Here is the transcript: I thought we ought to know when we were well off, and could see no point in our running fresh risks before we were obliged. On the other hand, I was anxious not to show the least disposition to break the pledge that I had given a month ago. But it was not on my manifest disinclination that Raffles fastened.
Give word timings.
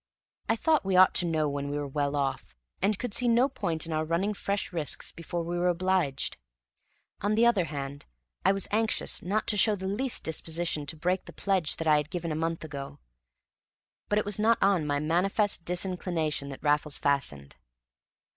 I 0.49 0.55
thought 0.55 0.83
we 0.83 0.95
ought 0.95 1.13
to 1.13 1.27
know 1.27 1.47
when 1.47 1.69
we 1.69 1.77
were 1.77 1.85
well 1.87 2.15
off, 2.15 2.57
and 2.81 2.97
could 2.97 3.13
see 3.13 3.27
no 3.27 3.47
point 3.47 3.85
in 3.85 3.93
our 3.93 4.03
running 4.03 4.33
fresh 4.33 4.73
risks 4.73 5.11
before 5.11 5.43
we 5.43 5.59
were 5.59 5.67
obliged. 5.67 6.37
On 7.19 7.35
the 7.35 7.45
other 7.45 7.65
hand, 7.65 8.07
I 8.43 8.51
was 8.51 8.67
anxious 8.71 9.21
not 9.21 9.45
to 9.45 9.57
show 9.57 9.75
the 9.75 9.85
least 9.85 10.23
disposition 10.23 10.87
to 10.87 10.95
break 10.95 11.25
the 11.25 11.31
pledge 11.33 11.75
that 11.75 11.87
I 11.87 11.97
had 11.97 12.09
given 12.09 12.31
a 12.31 12.35
month 12.35 12.63
ago. 12.63 12.97
But 14.09 14.17
it 14.17 14.25
was 14.25 14.39
not 14.39 14.57
on 14.59 14.87
my 14.87 14.99
manifest 14.99 15.65
disinclination 15.65 16.49
that 16.49 16.63
Raffles 16.63 16.97
fastened. 16.97 17.57